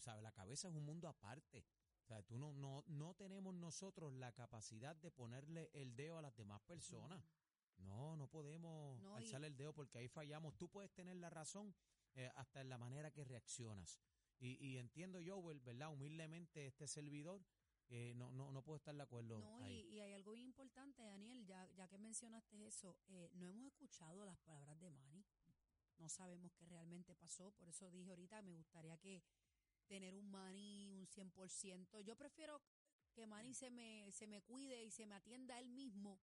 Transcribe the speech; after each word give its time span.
¿sabes? 0.00 0.22
La 0.22 0.32
cabeza 0.32 0.68
es 0.68 0.74
un 0.74 0.84
mundo 0.84 1.08
aparte. 1.08 1.64
O 2.02 2.06
sea, 2.06 2.22
tú 2.22 2.38
no, 2.38 2.52
no, 2.52 2.84
no 2.86 3.14
tenemos 3.14 3.54
nosotros 3.54 4.12
la 4.14 4.32
capacidad 4.32 4.96
de 4.96 5.10
ponerle 5.10 5.70
el 5.74 5.94
dedo 5.94 6.18
a 6.18 6.22
las 6.22 6.34
demás 6.36 6.60
personas. 6.62 7.22
No, 7.78 8.16
no 8.16 8.26
podemos 8.28 9.00
No, 9.02 9.12
y- 9.20 9.24
alzar 9.24 9.44
el 9.44 9.56
dedo 9.56 9.72
porque 9.72 9.98
ahí 9.98 10.08
fallamos. 10.08 10.56
Tú 10.56 10.68
puedes 10.68 10.90
tener 10.92 11.16
la 11.16 11.30
razón 11.30 11.74
eh, 12.14 12.30
hasta 12.34 12.60
en 12.60 12.68
la 12.70 12.78
manera 12.78 13.10
que 13.12 13.24
reaccionas. 13.24 14.00
Y, 14.40 14.54
y 14.64 14.78
entiendo 14.78 15.20
yo, 15.20 15.42
¿verdad? 15.42 15.92
Humildemente, 15.92 16.66
este 16.66 16.86
servidor, 16.88 17.44
eh, 17.88 18.14
no, 18.16 18.32
no, 18.32 18.50
no 18.52 18.62
puedo 18.62 18.76
estar 18.76 18.94
de 18.94 19.02
acuerdo 19.02 19.38
No, 19.40 19.68
y, 19.68 19.80
y 19.80 20.00
hay 20.00 20.12
algo 20.12 20.32
bien 20.32 20.46
importante, 20.46 21.02
Daniel, 21.02 21.44
ya, 21.44 21.68
ya 21.72 21.88
que 21.88 21.98
mencionaste 21.98 22.66
eso, 22.66 22.98
eh, 23.08 23.30
no 23.34 23.48
hemos 23.48 23.66
escuchado 23.66 24.24
las 24.24 24.38
palabras 24.38 24.78
de 24.80 24.90
Manny, 24.90 25.24
no 25.98 26.08
sabemos 26.08 26.52
qué 26.54 26.66
realmente 26.66 27.14
pasó, 27.16 27.50
por 27.52 27.68
eso 27.68 27.90
dije 27.90 28.10
ahorita, 28.10 28.42
me 28.42 28.52
gustaría 28.54 28.96
que 28.98 29.22
tener 29.88 30.14
un 30.14 30.30
Manny 30.30 30.92
un 30.92 31.06
100%, 31.06 32.00
yo 32.00 32.14
prefiero 32.16 32.60
que 33.14 33.26
Manny 33.26 33.54
se 33.54 33.70
me, 33.70 34.12
se 34.12 34.26
me 34.26 34.42
cuide 34.42 34.84
y 34.84 34.90
se 34.90 35.06
me 35.06 35.16
atienda 35.16 35.58
él 35.58 35.70
mismo. 35.70 36.20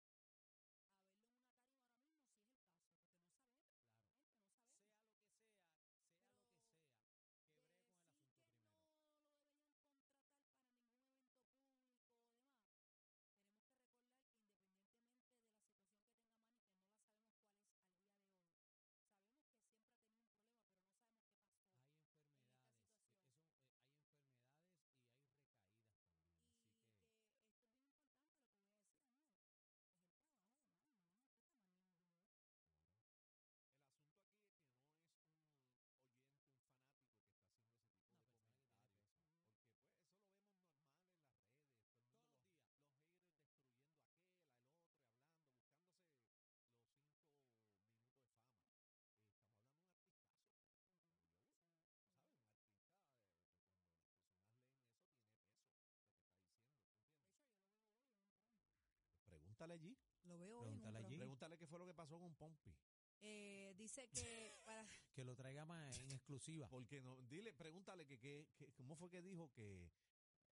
Pregúntale 59.55 59.73
allí. 59.75 59.97
Lo 60.25 60.37
veo 60.37 60.59
hoy 60.59 60.67
en 60.67 60.73
un 60.75 60.81
Pregúntale 60.81 61.05
allí. 61.07 61.17
Pregúntale 61.17 61.57
qué 61.57 61.65
fue 61.67 61.79
lo 61.79 61.85
que 61.85 61.93
pasó 61.93 62.19
con 62.19 62.35
Pompi. 62.35 62.75
Eh, 63.21 63.73
dice 63.77 64.09
que 64.09 64.57
para, 64.65 64.85
Que 65.13 65.23
lo 65.23 65.33
traiga 65.35 65.65
más 65.65 65.97
en 65.99 66.11
exclusiva. 66.11 66.67
Porque 66.67 67.01
no, 67.01 67.15
dile, 67.21 67.53
pregúntale 67.53 68.05
que, 68.05 68.19
que, 68.19 68.49
que- 68.57 68.73
cómo 68.73 68.95
fue 68.97 69.09
que 69.09 69.21
dijo 69.21 69.49
que, 69.53 69.89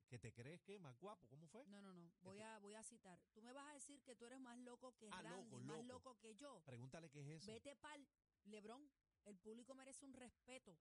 que 0.07 0.19
te 0.19 0.31
crees 0.33 0.61
que 0.61 0.77
más 0.77 0.95
guapo, 0.99 1.27
¿cómo 1.27 1.47
fue? 1.47 1.65
no, 1.67 1.81
no, 1.81 1.93
no, 1.93 2.11
voy 2.21 2.41
a, 2.41 2.59
voy 2.59 2.75
a 2.75 2.83
citar, 2.83 3.19
tú 3.33 3.41
me 3.41 3.53
vas 3.53 3.67
a 3.69 3.73
decir 3.73 4.03
que 4.03 4.15
tú 4.15 4.25
eres 4.25 4.39
más 4.39 4.57
loco 4.59 4.95
que 4.97 5.09
Ah, 5.11 5.21
Randy, 5.23 5.49
loco, 5.55 5.63
más 5.65 5.83
loco. 5.85 6.09
loco 6.11 6.19
que 6.19 6.35
yo. 6.35 6.61
Pregúntale 6.65 7.09
qué 7.09 7.21
es 7.21 7.27
eso. 7.41 7.47
Vete 7.47 7.75
pa'l 7.77 8.05
Lebrón. 8.43 8.87
El 9.25 9.37
público 9.39 9.73
merece 9.73 10.05
un 10.05 10.13
respeto. 10.13 10.77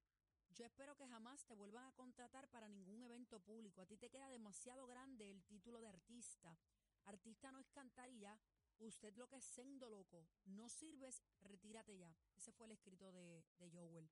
Yo 0.49 0.65
espero 0.67 0.97
que 0.97 1.07
jamás 1.07 1.45
te 1.47 1.55
vuelvan 1.55 1.87
a 1.87 1.93
contratar 1.93 2.49
para 2.51 2.69
ningún 2.69 3.03
evento 3.03 3.39
público. 3.41 3.81
A 3.81 3.87
ti 3.87 3.97
te 3.97 4.11
queda 4.11 4.29
demasiado 4.29 4.87
grande 4.87 5.31
el 5.31 5.43
título 5.45 5.81
de 5.81 5.89
artista. 5.89 6.59
Artista 7.05 7.51
no 7.51 7.59
es 7.59 7.71
cantar 7.71 8.11
y 8.11 8.21
ya. 8.21 8.39
Usted 8.79 9.15
lo 9.17 9.29
que 9.29 9.37
es 9.37 9.45
sendo 9.45 9.89
loco. 9.89 10.27
No 10.45 10.69
sirves, 10.69 11.23
retírate 11.41 11.99
ya. 11.99 12.15
Ese 12.35 12.53
fue 12.53 12.67
el 12.67 12.73
escrito 12.73 13.13
de, 13.13 13.45
de 13.59 13.71
Joel. 13.71 14.11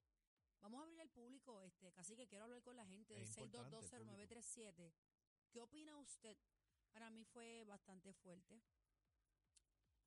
Vamos 0.60 0.80
a 0.80 0.82
abrir 0.82 1.00
el 1.00 1.08
público, 1.08 1.62
este, 1.62 1.92
casi 1.92 2.16
que 2.16 2.26
quiero 2.26 2.44
hablar 2.44 2.62
con 2.62 2.76
la 2.76 2.86
gente 2.86 3.14
del 3.14 3.22
Es 3.22 3.38
importante 3.38 3.76
el 3.76 3.82
6220937. 3.84 4.92
¿Qué 5.50 5.60
opina 5.60 5.96
usted? 5.98 6.36
Para 6.92 7.10
mí 7.10 7.24
fue 7.24 7.64
bastante 7.64 8.12
fuerte. 8.12 8.60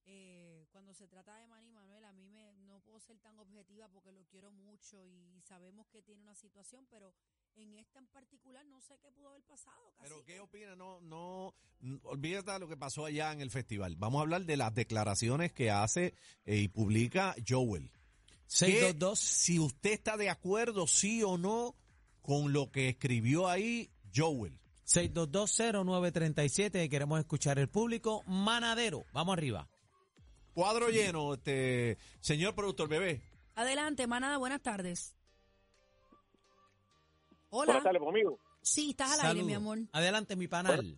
Eh, 0.06 0.68
cuando 0.72 0.94
se 0.94 1.07
trata 1.07 1.38
de 1.38 1.48
Manny 1.48 1.69
Manuel, 1.69 2.04
a 2.04 2.12
mí 2.12 2.28
me, 2.28 2.54
no 2.54 2.80
puedo 2.81 3.00
ser 3.00 3.19
tan 3.19 3.39
objetiva 3.39 3.88
porque 3.88 4.12
lo 4.12 4.25
quiero 4.25 4.51
mucho 4.51 5.06
y 5.06 5.39
sabemos 5.42 5.88
que 5.88 6.01
tiene 6.01 6.22
una 6.22 6.36
situación, 6.36 6.88
pero 6.88 7.13
en 7.56 7.74
esta 7.75 8.00
en 8.00 8.07
particular 8.07 8.65
no 8.68 8.80
sé 8.81 8.98
qué 9.01 9.12
pudo 9.12 9.30
haber 9.30 9.44
pasado. 9.44 9.94
Pero. 10.01 10.24
¿qué 10.25 10.39
opina? 10.39 10.75
No, 10.75 11.00
no, 11.01 11.53
olvídate 12.03 12.51
de 12.51 12.59
lo 12.59 12.68
que 12.68 12.77
pasó 12.77 13.06
allá 13.06 13.31
en 13.31 13.42
el 13.42 13.51
festival. 13.51 13.95
Vamos 13.98 14.19
a 14.19 14.24
hablar 14.24 14.45
de 14.45 14.57
las 14.57 14.74
declaraciones 14.74 15.51
que 15.53 15.69
hace 15.71 16.13
eh, 16.45 16.57
y 16.57 16.68
publica 16.68 17.36
Joel. 17.48 17.89
¿Qué- 17.92 18.00
622. 18.48 19.19
Si 19.19 19.59
usted 19.59 19.92
está 19.92 20.18
de 20.18 20.30
acuerdo, 20.30 20.88
sí 20.88 21.24
o 21.24 21.38
no, 21.38 21.75
con 22.21 22.51
lo 22.53 22.71
que 22.71 22.89
escribió 22.89 23.48
ahí 23.48 23.92
Joel. 24.15 24.57
6220937, 24.86 26.89
queremos 26.89 27.19
escuchar 27.19 27.59
el 27.59 27.69
público. 27.69 28.24
Manadero, 28.27 29.06
vamos 29.13 29.33
arriba. 29.38 29.69
Cuadro 30.54 30.89
lleno, 30.89 31.36
este 31.36 31.97
señor 32.19 32.56
productor 32.56 32.89
bebé. 32.89 33.21
Adelante, 33.56 34.06
manada, 34.07 34.38
buenas 34.38 34.62
tardes. 34.62 35.15
Hola. 37.51 37.65
Buenas 37.74 37.83
tardes 37.83 38.01
conmigo. 38.01 38.39
Sí, 38.62 38.92
estás 38.92 39.19
al 39.19 39.30
aire, 39.31 39.44
mi 39.44 39.53
amor. 39.53 39.77
Adelante, 39.92 40.36
mi 40.38 40.48
panal. 40.48 40.98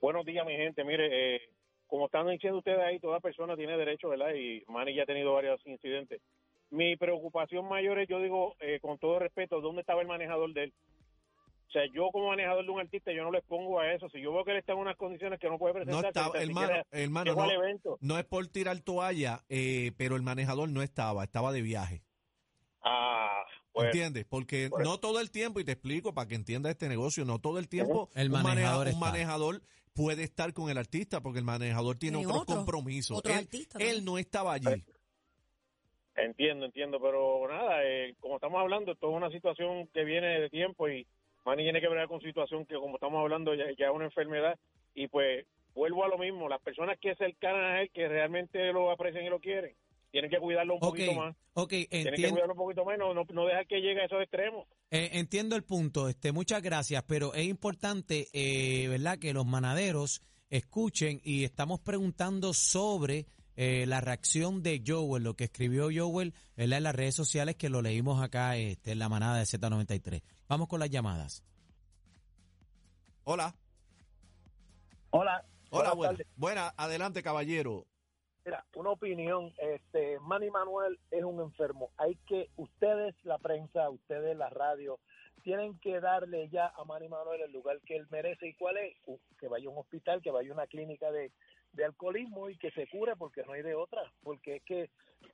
Buenos 0.00 0.24
días, 0.24 0.46
mi 0.46 0.54
gente. 0.54 0.84
Mire, 0.84 1.36
eh, 1.36 1.40
como 1.88 2.06
están 2.06 2.28
diciendo 2.28 2.58
ustedes 2.58 2.78
ahí, 2.78 3.00
toda 3.00 3.18
persona 3.18 3.56
tiene 3.56 3.76
derecho, 3.76 4.08
¿verdad? 4.08 4.32
Y 4.34 4.62
Manny 4.68 4.94
ya 4.94 5.02
ha 5.02 5.06
tenido 5.06 5.34
varios 5.34 5.60
incidentes. 5.66 6.22
Mi 6.70 6.96
preocupación 6.96 7.68
mayor 7.68 7.98
es, 7.98 8.08
yo 8.08 8.20
digo, 8.20 8.54
eh, 8.60 8.78
con 8.80 8.98
todo 8.98 9.18
respeto, 9.18 9.60
¿dónde 9.60 9.80
estaba 9.80 10.00
el 10.00 10.06
manejador 10.06 10.52
de 10.52 10.64
él? 10.64 10.74
O 11.66 11.72
sea, 11.72 11.82
yo 11.92 12.08
como 12.12 12.28
manejador 12.28 12.64
de 12.64 12.70
un 12.70 12.80
artista, 12.80 13.12
yo 13.12 13.24
no 13.24 13.32
les 13.32 13.44
pongo 13.44 13.80
a 13.80 13.92
eso. 13.92 14.08
Si 14.10 14.20
yo 14.20 14.32
veo 14.32 14.44
que 14.44 14.52
él 14.52 14.58
está 14.58 14.72
en 14.72 14.78
unas 14.78 14.96
condiciones 14.96 15.40
que 15.40 15.48
no 15.48 15.58
puede 15.58 15.74
No 15.74 15.84
presentarse, 15.84 16.08
estaba, 16.08 16.26
ni 16.26 16.32
tan 16.32 16.48
hermano, 16.48 16.66
siquiera 16.68 16.86
hermano, 17.04 17.34
no, 17.34 17.50
evento. 17.50 17.98
no 18.00 18.18
es 18.18 18.24
por 18.24 18.46
tirar 18.46 18.78
toalla, 18.80 19.40
eh, 19.48 19.90
pero 19.98 20.14
el 20.14 20.22
manejador 20.22 20.68
no 20.68 20.82
estaba, 20.82 21.24
estaba 21.24 21.50
de 21.50 21.62
viaje. 21.62 22.02
Ah, 22.82 23.42
pues, 23.72 23.86
¿Entiendes? 23.86 24.26
Porque 24.28 24.68
pues. 24.70 24.84
no 24.84 24.98
todo 24.98 25.20
el 25.20 25.30
tiempo, 25.30 25.60
y 25.60 25.64
te 25.64 25.72
explico 25.72 26.12
para 26.14 26.28
que 26.28 26.34
entienda 26.34 26.70
este 26.70 26.88
negocio, 26.88 27.24
no 27.24 27.38
todo 27.38 27.58
el 27.58 27.68
tiempo 27.68 28.08
El 28.14 28.32
un, 28.32 28.42
manejador 28.42 28.88
un 28.88 28.98
manejador 28.98 29.62
puede 29.94 30.24
estar 30.24 30.52
con 30.52 30.70
el 30.70 30.78
artista 30.78 31.20
porque 31.20 31.38
el 31.38 31.44
manejador 31.44 31.96
tiene 31.96 32.18
otros 32.18 32.42
otro, 32.42 32.56
compromisos. 32.56 33.18
otro 33.18 33.32
él, 33.32 33.38
artista 33.38 33.78
él 33.78 33.86
también. 33.86 34.04
no 34.04 34.18
estaba 34.18 34.54
allí. 34.54 34.84
entiendo, 36.16 36.66
entiendo, 36.66 37.00
pero 37.00 37.46
nada, 37.48 37.84
eh, 37.84 38.14
como 38.20 38.36
estamos 38.36 38.60
hablando, 38.60 38.92
esto 38.92 39.10
es 39.10 39.16
una 39.16 39.30
situación 39.30 39.88
que 39.92 40.04
viene 40.04 40.40
de 40.40 40.50
tiempo 40.50 40.88
y 40.88 41.06
Manny 41.44 41.62
tiene 41.62 41.80
que 41.80 41.88
ver 41.88 42.06
con 42.08 42.20
situación 42.20 42.66
que, 42.66 42.74
como 42.74 42.96
estamos 42.96 43.20
hablando, 43.20 43.54
ya, 43.54 43.64
ya 43.78 43.86
es 43.86 43.92
una 43.92 44.04
enfermedad. 44.06 44.58
Y 44.94 45.08
pues 45.08 45.46
vuelvo 45.74 46.04
a 46.04 46.08
lo 46.08 46.18
mismo, 46.18 46.48
las 46.48 46.60
personas 46.60 46.98
que 46.98 47.14
cercanas 47.14 47.62
a 47.62 47.82
él, 47.82 47.90
que 47.92 48.08
realmente 48.08 48.72
lo 48.72 48.90
aprecian 48.90 49.24
y 49.24 49.30
lo 49.30 49.40
quieren, 49.40 49.74
tienen 50.10 50.30
que 50.30 50.38
cuidarlo 50.38 50.74
un 50.74 50.80
poquito 50.80 51.14
más. 51.14 51.36
ok, 51.54 51.68
Tienen 51.88 52.14
que 52.14 52.30
cuidarlo 52.30 52.52
un 52.54 52.58
poquito 52.58 52.84
menos, 52.84 53.14
no, 53.14 53.24
no 53.32 53.46
dejar 53.46 53.66
que 53.66 53.76
llegue 53.80 54.00
a 54.02 54.04
esos 54.06 54.20
extremos. 54.22 54.66
eh, 54.90 55.10
entiendo 55.14 55.56
el 55.56 55.62
punto. 55.64 56.08
Este, 56.08 56.32
muchas 56.32 56.62
gracias, 56.62 57.02
pero 57.06 57.34
es 57.34 57.46
importante, 57.46 58.28
eh, 58.32 58.88
¿verdad?, 58.88 59.18
que 59.18 59.32
los 59.32 59.46
manaderos 59.46 60.22
escuchen 60.50 61.20
y 61.22 61.44
estamos 61.44 61.78
preguntando 61.80 62.52
sobre 62.54 63.26
eh, 63.56 63.84
la 63.86 64.00
reacción 64.00 64.62
de 64.62 64.82
Joel, 64.86 65.22
lo 65.22 65.34
que 65.34 65.44
escribió 65.44 65.90
Joel 65.94 66.34
¿verdad? 66.56 66.78
en 66.78 66.82
las 66.84 66.94
redes 66.94 67.14
sociales, 67.14 67.56
que 67.56 67.68
lo 67.68 67.82
leímos 67.82 68.22
acá 68.22 68.56
este, 68.56 68.92
en 68.92 68.98
la 68.98 69.08
manada 69.08 69.38
de 69.38 69.44
Z93. 69.44 70.22
Vamos 70.48 70.66
con 70.66 70.80
las 70.80 70.90
llamadas. 70.90 71.44
Hola, 73.24 73.54
Hola. 75.10 75.44
hola, 75.70 75.92
buena. 75.92 76.18
Buena, 76.36 76.74
adelante, 76.76 77.22
caballero. 77.22 77.86
Una 78.74 78.90
opinión, 78.90 79.52
este, 79.58 80.18
Manny 80.20 80.50
Manuel 80.50 80.98
es 81.10 81.24
un 81.24 81.40
enfermo. 81.40 81.90
Hay 81.96 82.16
que, 82.26 82.48
ustedes, 82.56 83.14
la 83.24 83.38
prensa, 83.38 83.90
ustedes, 83.90 84.36
la 84.36 84.50
radio, 84.50 84.98
tienen 85.42 85.78
que 85.80 86.00
darle 86.00 86.48
ya 86.50 86.72
a 86.76 86.84
Manny 86.84 87.08
Manuel 87.08 87.40
el 87.42 87.52
lugar 87.52 87.80
que 87.80 87.96
él 87.96 88.06
merece. 88.10 88.48
¿Y 88.48 88.54
cuál 88.54 88.76
es? 88.78 88.96
Que 89.38 89.48
vaya 89.48 89.68
a 89.68 89.70
un 89.70 89.78
hospital, 89.78 90.22
que 90.22 90.30
vaya 90.30 90.50
a 90.50 90.54
una 90.54 90.66
clínica 90.66 91.10
de, 91.10 91.32
de 91.72 91.84
alcoholismo 91.84 92.48
y 92.50 92.58
que 92.58 92.70
se 92.72 92.86
cure 92.88 93.16
porque 93.16 93.42
no 93.44 93.52
hay 93.52 93.62
de 93.62 93.74
otra. 93.74 94.02
Porque 94.22 94.56
es 94.56 94.62
que 94.64 94.90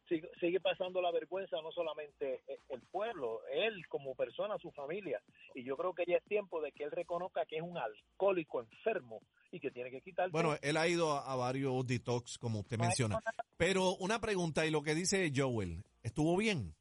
sigue, 0.09 0.31
sigue 0.41 0.61
pasando 0.61 1.01
la 1.01 1.11
vergüenza 1.11 1.61
no 1.63 1.73
solamente 1.73 2.43
e- 2.47 2.59
el 2.69 2.81
pueblo, 2.91 3.41
él 3.51 3.87
como 3.89 4.15
persona, 4.15 4.59
su 4.59 4.71
familia. 4.73 5.21
Y 5.55 5.65
yo 5.65 5.77
creo 5.77 5.95
que 5.95 6.05
ya 6.07 6.17
es 6.19 6.25
tiempo 6.25 6.61
de 6.61 6.73
que 6.73 6.85
él 6.85 6.91
reconozca 6.91 7.45
que 7.47 7.57
es 7.57 7.63
un 7.63 7.79
alcohólico 7.79 8.61
enfermo 8.61 9.21
y 9.57 9.61
que 9.61 9.71
tiene 9.71 9.91
que 9.91 10.01
quitar 10.01 10.31
Bueno, 10.31 10.57
él 10.63 10.77
ha 10.77 10.87
ido 10.87 11.13
a, 11.13 11.33
a 11.33 11.37
varios 11.37 11.87
detox, 11.87 12.39
como 12.39 12.61
usted 12.61 12.79
menciona. 12.79 13.21
Pero 13.57 13.97
una 13.97 14.21
pregunta, 14.21 14.65
y 14.67 14.71
lo 14.71 14.83
que 14.83 14.95
dice 14.95 15.33
Joel, 15.35 15.85
¿estuvo 16.03 16.37
bien? 16.37 16.75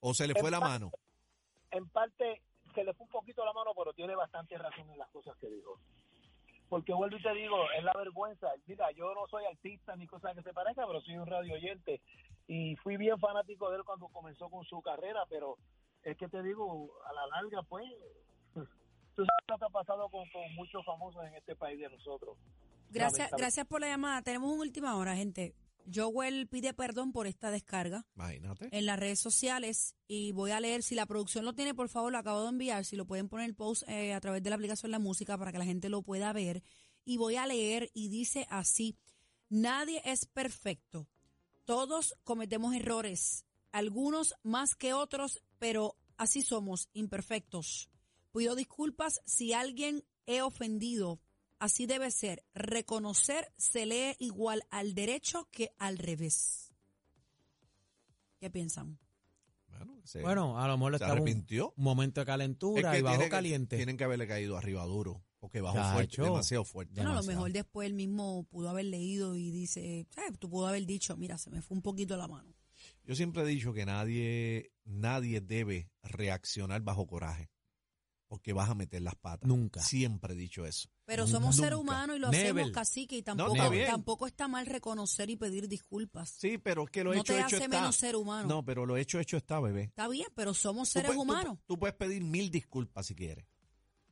¿O 0.00 0.14
se 0.14 0.26
le 0.26 0.34
fue 0.34 0.50
la 0.50 0.60
mano? 0.60 0.90
en 1.72 1.88
parte 1.88 2.42
se 2.74 2.84
le 2.84 2.94
fue 2.94 3.04
un 3.04 3.12
poquito 3.12 3.44
la 3.44 3.52
mano, 3.52 3.72
pero 3.76 3.92
tiene 3.92 4.14
bastante 4.14 4.56
razón 4.56 4.88
en 4.90 4.98
las 4.98 5.10
cosas 5.10 5.36
que 5.38 5.48
dijo. 5.48 5.78
Porque 6.68 6.94
vuelvo 6.94 7.16
y 7.16 7.22
te 7.22 7.34
digo, 7.34 7.70
es 7.76 7.84
la 7.84 7.92
vergüenza. 7.92 8.48
Mira, 8.66 8.90
yo 8.92 9.12
no 9.14 9.26
soy 9.26 9.44
artista 9.44 9.94
ni 9.96 10.06
cosa 10.06 10.32
que 10.34 10.42
se 10.42 10.54
parezca, 10.54 10.86
pero 10.86 11.02
soy 11.02 11.18
un 11.18 11.26
radio 11.26 11.54
oyente. 11.54 12.00
Y 12.46 12.76
fui 12.76 12.96
bien 12.96 13.18
fanático 13.18 13.70
de 13.70 13.76
él 13.76 13.84
cuando 13.84 14.08
comenzó 14.08 14.48
con 14.48 14.64
su 14.64 14.80
carrera, 14.80 15.26
pero 15.28 15.58
es 16.02 16.16
que 16.16 16.28
te 16.28 16.42
digo, 16.42 16.90
a 17.06 17.12
la 17.12 17.26
larga, 17.26 17.62
pues, 17.62 17.84
tú 19.14 19.24
sabes 19.24 19.44
lo 19.48 19.58
que 19.58 19.64
ha 19.64 19.68
pasado 19.68 20.08
con, 20.08 20.28
con 20.30 20.54
muchos 20.54 20.84
famosos 20.84 21.24
en 21.24 21.34
este 21.34 21.56
país 21.56 21.78
de 21.78 21.88
nosotros. 21.88 22.36
Gracias, 22.90 23.30
gracias 23.30 23.66
por 23.66 23.80
la 23.80 23.88
llamada. 23.88 24.22
Tenemos 24.22 24.52
una 24.52 24.62
última 24.62 24.96
hora, 24.96 25.16
gente. 25.16 25.54
Joel 25.92 26.46
pide 26.48 26.74
perdón 26.74 27.12
por 27.12 27.26
esta 27.26 27.50
descarga 27.50 28.06
Imagínate. 28.14 28.68
en 28.70 28.86
las 28.86 28.98
redes 28.98 29.18
sociales 29.18 29.96
y 30.06 30.32
voy 30.32 30.52
a 30.52 30.60
leer, 30.60 30.82
si 30.82 30.94
la 30.94 31.06
producción 31.06 31.44
lo 31.44 31.54
tiene, 31.54 31.74
por 31.74 31.88
favor, 31.88 32.12
lo 32.12 32.18
acabo 32.18 32.42
de 32.42 32.50
enviar, 32.50 32.84
si 32.84 32.96
lo 32.96 33.06
pueden 33.06 33.28
poner 33.28 33.46
el 33.48 33.54
post 33.54 33.82
eh, 33.88 34.14
a 34.14 34.20
través 34.20 34.42
de 34.42 34.50
la 34.50 34.56
aplicación 34.56 34.92
La 34.92 34.98
Música 34.98 35.36
para 35.38 35.52
que 35.52 35.58
la 35.58 35.64
gente 35.64 35.88
lo 35.88 36.02
pueda 36.02 36.32
ver. 36.32 36.62
Y 37.04 37.16
voy 37.16 37.36
a 37.36 37.46
leer 37.46 37.90
y 37.94 38.08
dice 38.08 38.46
así, 38.48 38.96
nadie 39.48 40.00
es 40.04 40.26
perfecto, 40.26 41.08
todos 41.64 42.14
cometemos 42.22 42.74
errores, 42.74 43.44
algunos 43.72 44.34
más 44.42 44.76
que 44.76 44.92
otros, 44.92 45.42
pero 45.58 45.96
así 46.16 46.42
somos, 46.42 46.88
imperfectos. 46.92 47.91
Pido 48.32 48.54
disculpas 48.56 49.20
si 49.26 49.52
alguien 49.52 50.04
he 50.26 50.42
ofendido. 50.42 51.20
Así 51.58 51.86
debe 51.86 52.10
ser. 52.10 52.44
Reconocer 52.54 53.52
se 53.56 53.86
lee 53.86 54.16
igual 54.18 54.62
al 54.70 54.94
derecho 54.94 55.48
que 55.52 55.72
al 55.78 55.98
revés. 55.98 56.72
¿Qué 58.40 58.50
piensan? 58.50 58.98
Bueno, 59.68 60.00
se- 60.04 60.20
Bueno, 60.22 60.58
a 60.58 60.66
lo 60.66 60.76
mejor 60.76 60.98
se 60.98 61.04
arrepintió. 61.04 61.72
un 61.76 61.84
momento 61.84 62.20
de 62.20 62.22
Es 62.22 62.26
calentura 62.26 62.92
que 62.92 62.98
y 62.98 63.02
bajó 63.02 63.20
que- 63.22 63.28
caliente. 63.28 63.76
tienen 63.76 63.96
que 63.96 64.04
haberle 64.04 64.26
caído 64.26 64.56
arriba 64.56 64.84
duro, 64.84 65.24
porque 65.38 65.60
bajó 65.60 65.76
fuerte, 65.92 66.22
demasiado 66.22 66.64
fuerte. 66.64 66.94
Bueno, 66.96 67.12
a 67.12 67.14
lo 67.14 67.22
mejor 67.22 67.52
después 67.52 67.86
él 67.86 67.94
mismo 67.94 68.44
pudo 68.44 68.68
haber 68.70 68.86
leído 68.86 69.36
y 69.36 69.50
dice, 69.50 70.06
¿sabes? 70.10 70.38
Tú 70.38 70.50
pudo 70.50 70.66
haber 70.66 70.84
dicho, 70.86 71.16
mira, 71.16 71.38
se 71.38 71.50
me 71.50 71.62
fue 71.62 71.76
un 71.76 71.82
poquito 71.82 72.16
la 72.16 72.26
mano. 72.28 72.54
Yo 73.04 73.14
siempre 73.14 73.42
he 73.42 73.46
dicho 73.46 73.72
que 73.72 73.86
nadie, 73.86 74.72
nadie 74.84 75.40
debe 75.40 75.88
reaccionar 76.02 76.82
bajo 76.82 77.06
coraje, 77.06 77.48
porque 78.32 78.54
vas 78.54 78.70
a 78.70 78.74
meter 78.74 79.02
las 79.02 79.14
patas. 79.14 79.46
Nunca. 79.46 79.82
Siempre 79.82 80.32
he 80.32 80.36
dicho 80.38 80.64
eso. 80.64 80.88
Pero 81.04 81.24
Nunca. 81.26 81.36
somos 81.38 81.54
seres 81.56 81.78
humanos 81.78 82.16
y 82.16 82.18
lo 82.18 82.28
hacemos 82.28 82.70
cacique 82.70 83.14
y 83.18 83.22
tampoco, 83.22 83.54
está 83.70 83.86
tampoco 83.90 84.26
está 84.26 84.48
mal 84.48 84.64
reconocer 84.64 85.28
y 85.28 85.36
pedir 85.36 85.68
disculpas. 85.68 86.30
Sí, 86.30 86.56
pero 86.56 86.84
es 86.84 86.90
que 86.90 87.04
lo 87.04 87.12
no 87.12 87.20
hecho, 87.20 87.34
te 87.34 87.40
hecho 87.40 87.44
hace 87.56 87.56
está. 87.56 87.68
menos 87.68 87.94
ser 87.94 88.16
humano. 88.16 88.48
No, 88.48 88.64
pero 88.64 88.86
lo 88.86 88.96
hecho, 88.96 89.20
hecho 89.20 89.36
está, 89.36 89.60
bebé. 89.60 89.82
Está 89.82 90.08
bien, 90.08 90.28
pero 90.34 90.54
somos 90.54 90.88
Tú 90.88 90.92
seres 90.94 91.12
tú- 91.12 91.20
humanos. 91.20 91.58
Tú, 91.66 91.78
puedes 91.78 91.94
pedir 91.94 92.24
mil 92.24 92.50
disculpas 92.50 93.04
si 93.04 93.14
quieres, 93.14 93.44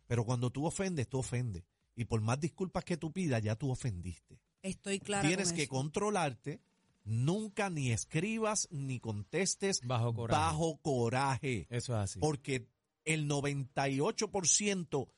pero 0.07 0.27
cuando 0.27 0.51
tú 0.51 0.67
ofendes, 0.67 1.09
tú 1.09 1.17
ofendes. 1.21 1.65
Y 1.97 2.05
por 2.05 2.21
más 2.21 2.39
disculpas 2.39 2.85
que 2.85 2.99
tú 2.99 3.11
pidas, 3.13 3.41
ya 3.41 3.57
tú 3.57 3.71
ofendiste. 3.71 4.39
Estoy 4.61 5.01
clara 5.01 5.27
Tienes 5.27 5.49
con 5.49 5.57
que 5.57 5.63
eso. 5.63 5.71
controlarte. 5.73 6.61
Nunca 7.05 7.71
ni 7.71 7.91
escribas 7.91 8.69
ni 8.71 9.01
contestes 9.01 9.81
Bajo 9.83 10.13
coraje. 10.13 10.43
bajo 10.43 10.77
coraje. 10.83 11.67
Eso 11.71 11.95
es 11.95 11.99
así. 12.01 12.21
Porque 12.21 12.69
el 13.05 13.29
98% 13.29 15.09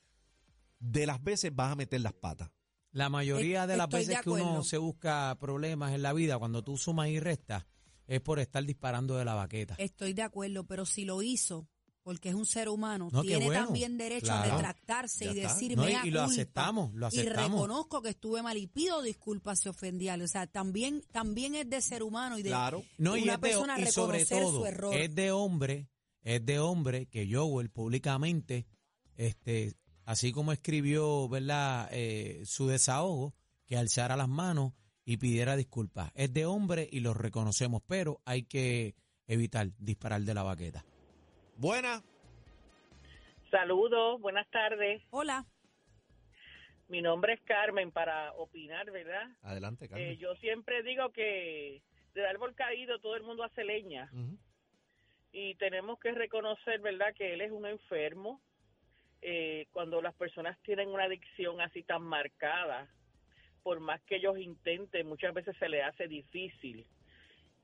de 0.80 1.06
las 1.06 1.22
veces 1.22 1.54
vas 1.54 1.72
a 1.72 1.76
meter 1.76 2.00
las 2.00 2.12
patas. 2.12 2.50
La 2.90 3.08
mayoría 3.08 3.66
de 3.66 3.76
las 3.76 3.86
Estoy 3.86 4.00
de 4.02 4.06
veces 4.08 4.22
que 4.22 4.30
uno 4.30 4.62
se 4.64 4.76
busca 4.76 5.36
problemas 5.40 5.92
en 5.92 6.02
la 6.02 6.12
vida, 6.12 6.38
cuando 6.38 6.62
tú 6.62 6.76
sumas 6.76 7.08
y 7.08 7.20
restas, 7.20 7.64
es 8.06 8.20
por 8.20 8.38
estar 8.38 8.62
disparando 8.64 9.16
de 9.16 9.24
la 9.24 9.34
baqueta. 9.34 9.74
Estoy 9.78 10.12
de 10.12 10.22
acuerdo, 10.22 10.64
pero 10.66 10.84
si 10.84 11.04
lo 11.06 11.22
hizo, 11.22 11.66
porque 12.02 12.28
es 12.28 12.34
un 12.34 12.44
ser 12.44 12.68
humano, 12.68 13.08
No, 13.10 13.22
tiene 13.22 13.46
bueno. 13.46 13.64
también 13.64 13.96
derecho 13.96 14.26
Claro. 14.26 14.52
a 14.52 14.56
retractarse 14.56 15.24
Ya 15.26 15.32
y 15.32 15.38
está. 15.40 15.54
decir, 15.54 15.76
No, 15.76 15.88
y- 15.88 15.92
y 15.92 15.94
lo 16.10 16.20
culpa, 16.20 16.24
aceptamos, 16.24 16.94
lo 16.94 17.06
Y 17.06 17.08
aceptamos. 17.08 17.52
reconozco 17.62 18.02
que 18.02 18.08
estuve 18.10 18.42
mal 18.42 18.56
y 18.58 18.66
pido 18.66 19.00
disculpas 19.00 19.60
si 19.60 19.68
ofendí 19.70 20.08
a. 20.08 20.16
O 20.16 20.28
sea, 20.28 20.46
también, 20.46 21.02
también 21.12 21.54
es 21.54 21.70
de 21.70 21.80
ser 21.80 22.02
humano 22.02 22.38
y 22.38 22.42
de 22.42 22.50
Claro. 22.50 22.82
No, 22.98 23.16
y, 23.16 23.22
una 23.22 23.34
de- 23.34 23.38
persona 23.38 23.78
y 23.80 23.86
sobre 23.86 24.18
reconocer 24.18 24.42
todo, 24.42 24.58
su 24.60 24.66
error. 24.66 24.94
es 24.94 25.14
de 25.14 25.30
hombre, 25.30 25.88
es 26.22 26.44
de 26.44 26.58
hombre 26.58 27.06
que 27.06 27.28
Joel 27.30 27.70
públicamente, 27.70 28.66
este, 29.16 29.72
así 30.04 30.32
como 30.32 30.52
escribió, 30.52 31.28
¿verdad?, 31.28 31.88
eh, 31.92 32.42
su 32.44 32.68
desahogo, 32.68 33.34
que 33.66 33.76
alzara 33.76 34.16
las 34.16 34.28
manos 34.28 34.72
y 35.04 35.16
pidiera 35.16 35.56
disculpas. 35.56 36.12
Es 36.14 36.32
de 36.32 36.46
hombre 36.46 36.88
y 36.90 37.00
lo 37.00 37.14
reconocemos, 37.14 37.82
pero 37.86 38.20
hay 38.24 38.44
que 38.44 38.94
evitar 39.26 39.68
disparar 39.78 40.20
de 40.22 40.34
la 40.34 40.42
baqueta. 40.42 40.84
Buena. 41.56 42.02
Saludos, 43.50 44.20
buenas 44.20 44.48
tardes. 44.50 45.02
Hola, 45.10 45.44
Mi 46.88 47.00
nombre 47.00 47.34
es 47.34 47.40
Carmen 47.42 47.90
para 47.90 48.32
opinar, 48.32 48.90
¿verdad? 48.90 49.30
Adelante, 49.42 49.88
Carmen. 49.88 50.08
Eh, 50.08 50.16
yo 50.18 50.34
siempre 50.36 50.82
digo 50.82 51.10
que 51.10 51.82
del 52.14 52.26
árbol 52.26 52.54
caído 52.54 52.98
todo 52.98 53.16
el 53.16 53.22
mundo 53.22 53.44
hace 53.44 53.64
leña. 53.64 54.10
Y 55.32 55.54
tenemos 55.54 55.98
que 55.98 56.12
reconocer, 56.12 56.80
¿verdad?, 56.80 57.14
que 57.14 57.32
él 57.32 57.40
es 57.40 57.50
un 57.50 57.66
enfermo. 57.66 58.40
Eh, 59.22 59.66
cuando 59.72 60.02
las 60.02 60.14
personas 60.14 60.58
tienen 60.62 60.88
una 60.88 61.04
adicción 61.04 61.60
así 61.60 61.82
tan 61.82 62.02
marcada, 62.02 62.88
por 63.62 63.80
más 63.80 64.02
que 64.02 64.16
ellos 64.16 64.38
intenten, 64.38 65.06
muchas 65.06 65.32
veces 65.32 65.56
se 65.58 65.68
le 65.68 65.82
hace 65.82 66.06
difícil. 66.06 66.84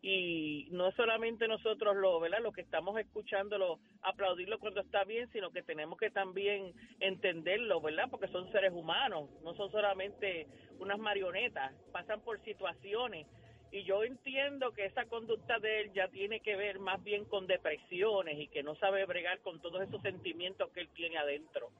Y 0.00 0.68
no 0.70 0.92
solamente 0.92 1.48
nosotros 1.48 1.96
lo, 1.96 2.20
¿verdad? 2.20 2.38
Lo 2.40 2.52
que 2.52 2.60
estamos 2.60 2.98
escuchándolo, 3.00 3.80
aplaudirlo 4.02 4.60
cuando 4.60 4.80
está 4.80 5.02
bien, 5.02 5.28
sino 5.32 5.50
que 5.50 5.64
tenemos 5.64 5.98
que 5.98 6.10
también 6.10 6.72
entenderlo, 7.00 7.80
¿verdad? 7.80 8.08
Porque 8.08 8.28
son 8.28 8.50
seres 8.52 8.72
humanos, 8.72 9.28
no 9.42 9.54
son 9.54 9.70
solamente 9.72 10.46
unas 10.78 10.98
marionetas, 10.98 11.74
pasan 11.90 12.20
por 12.20 12.40
situaciones. 12.44 13.26
Y 13.70 13.84
yo 13.84 14.02
entiendo 14.02 14.72
que 14.72 14.86
esa 14.86 15.04
conducta 15.06 15.58
de 15.58 15.82
él 15.82 15.92
ya 15.92 16.08
tiene 16.08 16.40
que 16.40 16.56
ver 16.56 16.78
más 16.78 17.02
bien 17.04 17.24
con 17.26 17.46
depresiones 17.46 18.38
y 18.38 18.48
que 18.48 18.62
no 18.62 18.74
sabe 18.76 19.04
bregar 19.04 19.40
con 19.40 19.60
todos 19.60 19.82
esos 19.82 20.00
sentimientos 20.02 20.70
que 20.70 20.80
él 20.80 20.88
tiene 20.94 21.18
adentro. 21.18 21.70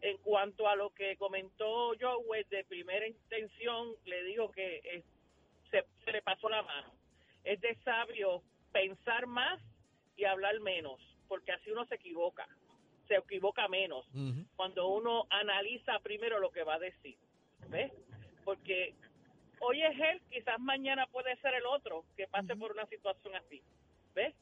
En 0.00 0.16
cuanto 0.18 0.66
a 0.66 0.76
lo 0.76 0.90
que 0.90 1.16
comentó 1.16 1.92
Joe 2.00 2.44
de 2.48 2.64
primera 2.64 3.06
intención, 3.06 3.94
le 4.06 4.24
digo 4.24 4.50
que 4.50 4.80
eh, 4.82 5.02
se, 5.70 5.84
se 6.04 6.12
le 6.12 6.22
pasó 6.22 6.48
la 6.48 6.62
mano. 6.62 6.90
Es 7.44 7.60
de 7.60 7.74
sabio 7.84 8.42
pensar 8.72 9.26
más 9.26 9.60
y 10.16 10.24
hablar 10.24 10.58
menos, 10.60 11.00
porque 11.28 11.52
así 11.52 11.70
uno 11.70 11.84
se 11.86 11.96
equivoca, 11.96 12.46
se 13.08 13.16
equivoca 13.16 13.66
menos 13.68 14.06
cuando 14.56 14.88
uno 14.88 15.26
analiza 15.30 15.98
primero 16.00 16.38
lo 16.38 16.50
que 16.50 16.62
va 16.62 16.74
a 16.74 16.78
decir, 16.78 17.16
¿ves? 17.68 17.90
Porque 18.44 18.94
hoy 19.60 19.82
es 19.82 19.98
él, 19.98 20.20
quizás 20.30 20.58
mañana 20.58 21.06
puede 21.06 21.36
ser 21.36 21.54
el 21.54 21.66
otro 21.66 22.04
que 22.16 22.26
pase 22.26 22.56
por 22.56 22.72
una 22.72 22.86
situación 22.86 23.34
así, 23.36 23.62
¿ves? 24.14 24.34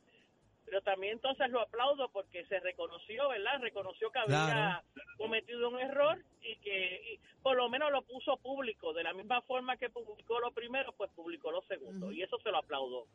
Pero 0.65 0.83
también 0.83 1.15
entonces 1.15 1.49
lo 1.51 1.63
aplaudo 1.63 2.09
porque 2.11 2.45
se 2.47 2.61
reconoció, 2.61 3.29
¿verdad? 3.29 3.61
Reconoció 3.61 4.11
que 4.11 4.19
había 4.19 4.83
cometido 5.17 5.71
un 5.71 5.81
error 5.81 6.19
y 6.43 6.57
que 6.57 7.15
y 7.15 7.21
por 7.43 7.57
lo 7.57 7.71
menos 7.71 7.91
lo 7.91 8.03
puso 8.03 8.37
público. 8.37 8.93
De 8.93 9.03
la 9.03 9.15
misma 9.15 9.41
forma 9.43 9.79
que 9.79 9.89
publicó 9.89 10.39
lo 10.41 10.51
primero, 10.53 10.93
pues 10.93 11.11
publicó 11.13 11.51
lo 11.51 11.63
segundo. 11.63 12.13
Y 12.13 12.23
eso 12.23 12.39
se 12.43 12.51
lo 12.51 12.59
aplaudo. 12.59 13.07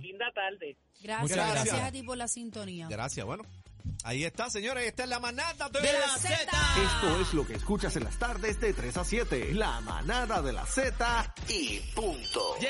Linda 0.00 0.30
tarde. 0.32 0.76
gracias, 1.00 1.36
gracias. 1.36 1.64
gracias. 1.64 1.88
a 1.88 1.92
ti 1.92 2.02
por 2.02 2.18
la 2.18 2.28
sintonía. 2.28 2.86
Gracias, 2.90 3.24
bueno. 3.24 3.44
Ahí 4.04 4.24
está, 4.24 4.50
señores. 4.50 4.86
Esta 4.86 5.04
es 5.04 5.08
la 5.08 5.20
manada 5.20 5.68
de, 5.68 5.80
De 5.80 5.92
la 5.92 6.18
Z. 6.18 6.34
Esto 6.34 7.20
es 7.20 7.34
lo 7.34 7.46
que 7.46 7.54
escuchas 7.54 7.94
en 7.96 8.04
las 8.04 8.18
tardes 8.18 8.60
de 8.60 8.72
3 8.72 8.96
a 8.96 9.04
7. 9.04 9.54
La 9.54 9.80
manada 9.80 10.42
de 10.42 10.52
la 10.52 10.66
Z 10.66 11.34
y 11.48 11.78
punto. 11.94 12.56